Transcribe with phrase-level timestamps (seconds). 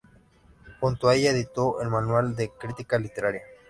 [0.79, 3.43] Junto a ella editó el manual de "Crítica literaria".